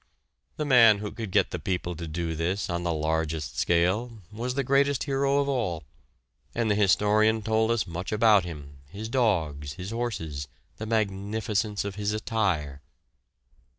[0.57, 4.55] The man who could get the people to do this on the largest scale was
[4.55, 5.83] the greatest hero of all
[6.55, 11.97] and the historian told us much about him, his dogs, his horses, the magnificence of
[12.01, 12.81] his attire.